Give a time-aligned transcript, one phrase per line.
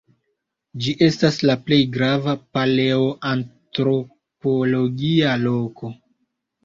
[0.85, 5.93] Ĝi estas la plej grava paleoantropologia loko.